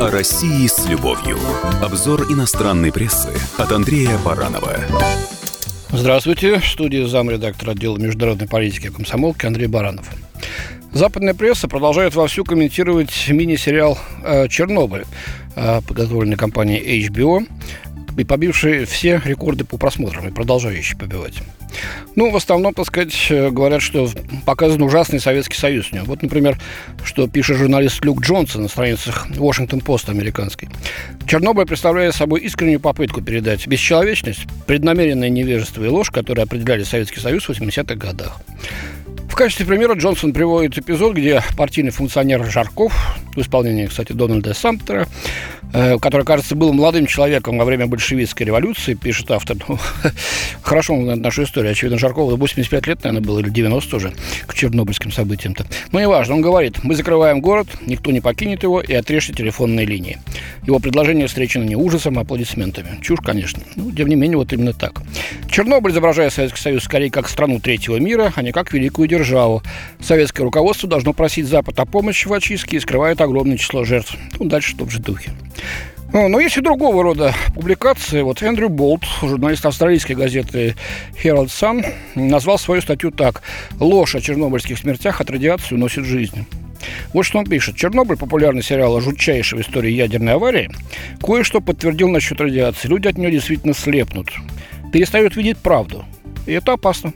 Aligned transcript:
О 0.00 0.12
России 0.12 0.64
с 0.68 0.86
любовью. 0.86 1.36
Обзор 1.82 2.30
иностранной 2.32 2.92
прессы 2.92 3.30
от 3.56 3.72
Андрея 3.72 4.16
Баранова. 4.24 4.76
Здравствуйте. 5.90 6.60
В 6.60 6.64
студии 6.64 7.04
замредактора 7.04 7.72
отдела 7.72 7.98
международной 7.98 8.46
политики 8.46 8.90
комсомолки 8.90 9.44
Андрей 9.44 9.66
Баранов. 9.66 10.08
Западная 10.92 11.34
пресса 11.34 11.66
продолжает 11.66 12.14
вовсю 12.14 12.44
комментировать 12.44 13.28
мини-сериал 13.28 13.98
э, 14.22 14.46
«Чернобыль», 14.46 15.04
э, 15.56 15.80
подготовленный 15.86 16.36
компанией 16.36 17.08
HBO, 17.08 17.44
и 18.18 18.24
побивший 18.24 18.84
все 18.84 19.22
рекорды 19.24 19.64
по 19.64 19.78
просмотрам 19.78 20.28
и 20.28 20.32
продолжающий 20.32 20.96
побивать. 20.96 21.34
Ну, 22.16 22.30
в 22.30 22.36
основном, 22.36 22.74
так 22.74 22.86
сказать, 22.86 23.14
э, 23.30 23.50
говорят, 23.50 23.82
что 23.82 24.08
показан 24.44 24.82
ужасный 24.82 25.20
Советский 25.20 25.56
Союз. 25.56 25.90
Вот, 25.92 26.22
например, 26.22 26.58
что 27.04 27.28
пишет 27.28 27.58
журналист 27.58 28.04
Люк 28.04 28.22
Джонсон 28.22 28.62
на 28.62 28.68
страницах 28.68 29.28
Washington-Post 29.30 30.10
американской. 30.10 30.68
Чернобыль 31.26 31.66
представляет 31.66 32.14
собой 32.14 32.40
искреннюю 32.40 32.80
попытку 32.80 33.20
передать 33.22 33.66
бесчеловечность, 33.66 34.46
преднамеренное 34.66 35.28
невежество 35.28 35.84
и 35.84 35.88
ложь, 35.88 36.10
которые 36.10 36.44
определяли 36.44 36.82
Советский 36.82 37.20
Союз 37.20 37.44
в 37.44 37.50
80-х 37.50 37.94
годах 37.94 38.40
качестве 39.38 39.66
примера 39.66 39.94
Джонсон 39.94 40.32
приводит 40.32 40.76
эпизод, 40.78 41.14
где 41.14 41.40
партийный 41.56 41.92
функционер 41.92 42.44
Жарков, 42.50 42.92
в 43.36 43.40
исполнении, 43.40 43.86
кстати, 43.86 44.12
Дональда 44.12 44.52
Самтера, 44.52 45.06
э, 45.72 45.96
который, 45.98 46.26
кажется, 46.26 46.56
был 46.56 46.72
молодым 46.72 47.06
человеком 47.06 47.56
во 47.56 47.64
время 47.64 47.86
большевистской 47.86 48.44
революции, 48.44 48.94
пишет 48.94 49.30
автор. 49.30 49.56
Ну, 49.68 49.78
хорошо 50.62 50.94
он 50.94 51.04
знает 51.04 51.20
нашу 51.20 51.44
историю. 51.44 51.70
Очевидно, 51.70 51.98
Жаркову 51.98 52.34
85 52.36 52.86
лет, 52.88 53.04
наверное, 53.04 53.24
было, 53.24 53.38
или 53.38 53.48
90 53.48 53.96
уже, 53.96 54.12
к 54.46 54.54
чернобыльским 54.54 55.12
событиям-то. 55.12 55.66
Но 55.92 56.00
неважно, 56.00 56.34
он 56.34 56.40
говорит, 56.40 56.82
мы 56.82 56.96
закрываем 56.96 57.40
город, 57.40 57.68
никто 57.86 58.10
не 58.10 58.20
покинет 58.20 58.64
его 58.64 58.80
и 58.80 58.92
отрежьте 58.92 59.34
телефонные 59.34 59.86
линии. 59.86 60.18
Его 60.66 60.80
предложение 60.80 61.28
встречено 61.28 61.62
не 61.62 61.76
ужасом, 61.76 62.18
а 62.18 62.22
аплодисментами. 62.22 63.00
Чушь, 63.02 63.20
конечно. 63.24 63.62
Ну, 63.76 63.92
тем 63.92 64.08
не 64.08 64.16
менее, 64.16 64.36
вот 64.36 64.52
именно 64.52 64.72
так. 64.72 65.00
Чернобыль 65.48 65.92
изображает 65.92 66.32
Советский 66.32 66.60
Союз 66.60 66.82
скорее 66.82 67.12
как 67.12 67.28
страну 67.28 67.60
третьего 67.60 67.98
мира, 67.98 68.32
а 68.34 68.42
не 68.42 68.50
как 68.50 68.72
великую 68.72 69.06
державу. 69.06 69.27
Советское 70.00 70.42
руководство 70.42 70.88
должно 70.88 71.12
просить 71.12 71.46
Запад 71.46 71.78
о 71.80 71.84
помощи 71.84 72.28
в 72.28 72.32
очистке 72.32 72.76
и 72.76 72.80
скрывает 72.80 73.20
огромное 73.20 73.56
число 73.56 73.84
жертв. 73.84 74.16
Ну, 74.38 74.46
дальше 74.46 74.74
в 74.74 74.78
том 74.78 74.90
же 74.90 75.00
духе. 75.00 75.32
Ну, 76.12 76.28
но 76.28 76.40
есть 76.40 76.56
и 76.56 76.62
другого 76.62 77.02
рода 77.02 77.34
публикации. 77.54 78.22
Вот 78.22 78.42
Эндрю 78.42 78.70
Болт, 78.70 79.04
журналист 79.20 79.66
австралийской 79.66 80.16
газеты 80.16 80.74
Herald 81.22 81.48
Sun, 81.48 81.84
назвал 82.14 82.58
свою 82.58 82.80
статью 82.80 83.10
так 83.10 83.42
«Ложь 83.78 84.14
о 84.14 84.20
чернобыльских 84.20 84.78
смертях 84.78 85.20
от 85.20 85.30
радиации 85.30 85.74
уносит 85.74 86.04
жизнь». 86.04 86.46
Вот 87.12 87.24
что 87.24 87.38
он 87.38 87.44
пишет. 87.44 87.76
Чернобыль, 87.76 88.16
популярный 88.16 88.62
сериал 88.62 88.96
о 88.96 89.00
жутчайшей 89.00 89.58
в 89.58 89.62
истории 89.62 89.90
ядерной 89.90 90.34
аварии, 90.34 90.70
кое-что 91.20 91.60
подтвердил 91.60 92.08
насчет 92.08 92.40
радиации. 92.40 92.88
Люди 92.88 93.08
от 93.08 93.18
нее 93.18 93.30
действительно 93.30 93.74
слепнут 93.74 94.30
перестает 94.92 95.36
видеть 95.36 95.58
правду. 95.58 96.04
И 96.46 96.52
это 96.52 96.72
опасно. 96.72 97.12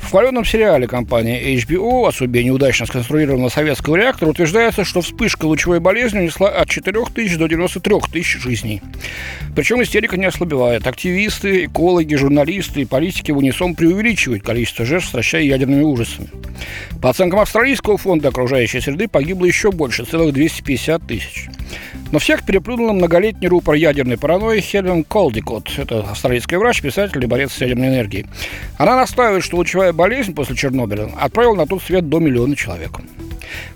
В 0.00 0.10
хваленном 0.10 0.44
сериале 0.44 0.86
компании 0.86 1.56
HBO 1.56 2.06
о 2.06 2.12
судьбе 2.12 2.44
неудачно 2.44 2.86
сконструированного 2.86 3.48
советского 3.48 3.96
реактора 3.96 4.30
утверждается, 4.30 4.84
что 4.84 5.00
вспышка 5.00 5.46
лучевой 5.46 5.80
болезни 5.80 6.20
унесла 6.20 6.50
от 6.50 6.68
4 6.68 7.04
тысяч 7.14 7.36
до 7.36 7.48
93 7.48 7.94
тысяч 8.12 8.40
жизней. 8.40 8.82
Причем 9.56 9.82
истерика 9.82 10.16
не 10.16 10.26
ослабевает. 10.26 10.86
Активисты, 10.86 11.64
экологи, 11.64 12.14
журналисты 12.14 12.82
и 12.82 12.84
политики 12.84 13.32
в 13.32 13.38
унисон 13.38 13.74
преувеличивают 13.74 14.44
количество 14.44 14.84
жертв, 14.84 15.08
стращая 15.08 15.42
ядерными 15.42 15.82
ужасами. 15.82 16.28
По 17.00 17.10
оценкам 17.10 17.40
Австралийского 17.40 17.96
фонда 17.96 18.28
окружающей 18.28 18.80
среды 18.80 19.08
погибло 19.08 19.46
еще 19.46 19.72
больше, 19.72 20.04
целых 20.04 20.34
250 20.34 21.06
тысяч. 21.06 21.48
Но 22.14 22.20
всех 22.20 22.44
переплюнула 22.44 22.92
многолетний 22.92 23.48
рупор 23.48 23.74
ядерной 23.74 24.16
паранойи 24.16 24.60
Хелен 24.60 25.02
Колдикот. 25.02 25.68
Это 25.76 26.02
австралийский 26.08 26.54
врач, 26.54 26.80
писатель 26.80 27.24
и 27.24 27.26
борец 27.26 27.52
с 27.52 27.60
ядерной 27.60 27.88
энергией. 27.88 28.26
Она 28.78 28.94
настаивает, 28.94 29.42
что 29.42 29.56
лучевая 29.56 29.92
болезнь 29.92 30.32
после 30.32 30.54
Чернобыля 30.54 31.10
отправила 31.18 31.56
на 31.56 31.66
тот 31.66 31.82
свет 31.82 32.08
до 32.08 32.20
миллиона 32.20 32.54
человек. 32.54 33.00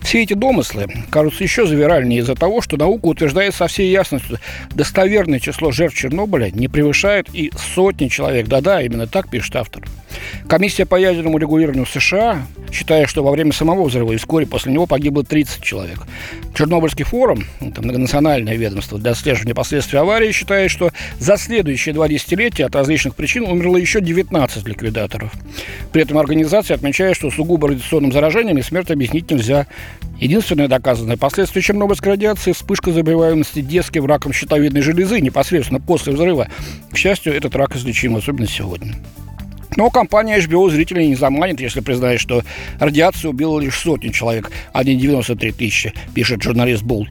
Все 0.03 0.22
эти 0.22 0.34
домыслы 0.34 0.87
кажутся 1.10 1.43
еще 1.43 1.66
завиральнее 1.66 2.21
из-за 2.21 2.37
того, 2.37 2.60
что 2.60 2.77
наука 2.77 3.06
утверждает 3.06 3.56
со 3.56 3.66
всей 3.66 3.91
ясностью, 3.91 4.38
достоверное 4.71 5.41
число 5.41 5.72
жертв 5.72 5.97
Чернобыля 5.97 6.53
не 6.53 6.69
превышает 6.69 7.27
и 7.32 7.50
сотни 7.75 8.06
человек. 8.06 8.47
Да-да, 8.47 8.81
именно 8.82 9.09
так 9.09 9.28
пишет 9.31 9.56
автор. 9.56 9.82
Комиссия 10.48 10.86
по 10.86 10.96
ядерному 10.96 11.38
регулированию 11.38 11.86
США 11.86 12.46
считая, 12.70 13.06
что 13.06 13.22
во 13.22 13.30
время 13.30 13.52
самого 13.52 13.84
взрыва 13.84 14.12
и 14.12 14.16
вскоре 14.16 14.46
после 14.46 14.72
него 14.72 14.86
погибло 14.86 15.24
30 15.24 15.62
человек. 15.62 16.00
Чернобыльский 16.54 17.04
форум, 17.04 17.44
это 17.60 17.82
многонациональное 17.82 18.56
ведомство 18.56 18.98
для 18.98 19.12
отслеживания 19.12 19.54
последствий 19.54 19.98
аварии, 19.98 20.32
считает, 20.32 20.70
что 20.70 20.91
за 21.18 21.36
следующие 21.36 21.94
два 21.94 22.08
десятилетия 22.08 22.66
от 22.66 22.74
различных 22.74 23.14
причин 23.14 23.44
умерло 23.44 23.76
еще 23.76 24.00
19 24.00 24.66
ликвидаторов. 24.66 25.32
При 25.92 26.02
этом 26.02 26.18
организация 26.18 26.74
отмечает, 26.74 27.16
что 27.16 27.30
сугубо 27.30 27.68
радиационным 27.68 28.12
заражением 28.12 28.62
смерть 28.62 28.91
объяснить 28.91 29.30
нельзя. 29.30 29.66
Единственное 30.18 30.68
доказанное 30.68 31.16
последствие 31.16 31.62
чернобыльской 31.62 32.10
радиации– 32.10 32.52
вспышка 32.52 32.91
заболеваемости 32.91 33.60
детским 33.60 34.04
раком 34.04 34.32
щитовидной 34.32 34.80
железы 34.80 35.20
непосредственно 35.20 35.80
после 35.80 36.12
взрыва. 36.12 36.48
К 36.91 36.97
счастью, 36.97 37.34
этот 37.34 37.54
рак 37.54 37.76
излечим, 37.76 38.16
особенно 38.16 38.48
сегодня. 38.48 38.97
Но 39.78 39.91
компания 39.91 40.41
HBO 40.41 40.69
зрителей 40.71 41.06
не 41.06 41.15
заманит, 41.15 41.61
если 41.61 41.78
признает, 41.78 42.21
что 42.21 42.43
радиация 42.81 43.28
убила 43.28 43.61
лишь 43.61 43.78
сотни 43.78 44.09
человек, 44.09 44.50
а 44.72 44.83
не 44.83 44.97
93 44.97 45.53
тысячи, 45.53 45.94
пишет 46.16 46.43
журналист 46.43 46.83
Булл. 46.83 47.06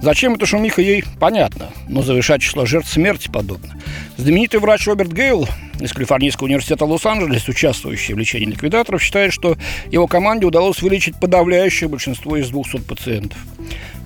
Зачем 0.00 0.34
эта 0.34 0.46
шумиха 0.46 0.80
ей, 0.80 1.02
понятно, 1.18 1.70
но 1.88 2.02
завышать 2.02 2.42
число 2.42 2.64
жертв 2.64 2.92
смерти 2.92 3.28
подобно. 3.28 3.74
Знаменитый 4.18 4.60
врач 4.60 4.86
Роберт 4.86 5.12
Гейл 5.12 5.48
из 5.80 5.92
Калифорнийского 5.92 6.46
университета 6.46 6.84
Лос-Анджелес, 6.84 7.48
участвующий 7.48 8.14
в 8.14 8.18
лечении 8.18 8.46
ликвидаторов, 8.46 9.02
считает, 9.02 9.32
что 9.32 9.56
его 9.90 10.06
команде 10.06 10.46
удалось 10.46 10.82
вылечить 10.82 11.18
подавляющее 11.18 11.88
большинство 11.88 12.36
из 12.36 12.50
200 12.50 12.82
пациентов. 12.82 13.38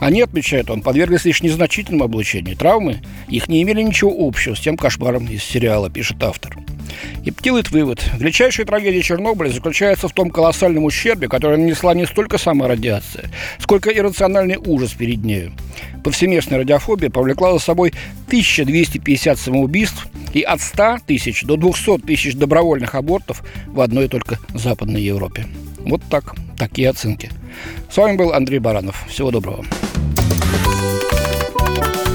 Они, 0.01 0.23
отмечает 0.23 0.71
он, 0.71 0.81
подверглись 0.81 1.27
лишь 1.27 1.43
незначительному 1.43 2.05
облучению. 2.05 2.57
Травмы 2.57 3.03
их 3.29 3.49
не 3.49 3.63
имели 3.63 3.83
ничего 3.83 4.11
общего 4.27 4.55
с 4.55 4.61
тем 4.61 4.79
кошмаром 4.79 5.27
из 5.27 5.45
сериала, 5.45 5.91
пишет 5.91 6.23
автор. 6.23 6.57
И 7.25 7.31
делает 7.31 7.71
вывод. 7.71 8.03
Величайшая 8.19 8.67
трагедия 8.67 9.03
Чернобыля 9.03 9.51
заключается 9.51 10.09
в 10.09 10.13
том 10.13 10.31
колоссальном 10.31 10.85
ущербе, 10.85 11.29
который 11.29 11.59
нанесла 11.59 11.95
не 11.95 12.07
столько 12.07 12.39
сама 12.39 12.69
радиация, 12.69 13.31
сколько 13.59 13.91
иррациональный 13.91 14.57
ужас 14.57 14.93
перед 14.93 15.25
нею. 15.25 15.53
Повсеместная 16.05 16.59
радиофобия 16.59 17.11
повлекла 17.11 17.53
за 17.53 17.59
собой 17.59 17.93
1250 18.27 19.39
самоубийств 19.39 20.07
и 20.33 20.43
от 20.43 20.61
100 20.61 20.99
тысяч 21.07 21.43
до 21.43 21.57
200 21.57 21.99
тысяч 21.99 22.35
добровольных 22.35 22.95
абортов 22.95 23.43
в 23.67 23.81
одной 23.81 24.09
только 24.09 24.39
Западной 24.55 25.03
Европе. 25.03 25.47
Вот 25.81 26.03
так, 26.11 26.35
такие 26.59 26.89
оценки. 26.89 27.31
С 27.91 27.97
вами 27.97 28.17
был 28.17 28.33
Андрей 28.33 28.59
Баранов. 28.59 29.07
Всего 29.09 29.31
доброго. 29.31 29.65